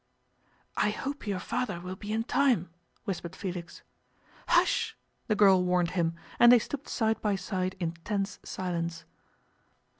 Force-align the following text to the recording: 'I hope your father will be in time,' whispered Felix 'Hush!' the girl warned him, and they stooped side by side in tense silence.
'I 0.77 0.89
hope 0.89 1.27
your 1.27 1.37
father 1.37 1.79
will 1.79 1.95
be 1.95 2.11
in 2.11 2.23
time,' 2.23 2.71
whispered 3.05 3.35
Felix 3.35 3.83
'Hush!' 4.47 4.97
the 5.27 5.35
girl 5.35 5.63
warned 5.63 5.91
him, 5.91 6.15
and 6.39 6.51
they 6.51 6.57
stooped 6.57 6.89
side 6.89 7.21
by 7.21 7.35
side 7.35 7.75
in 7.79 7.91
tense 8.03 8.39
silence. 8.41 9.05